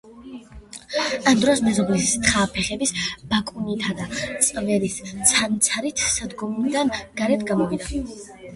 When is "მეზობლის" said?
1.65-2.07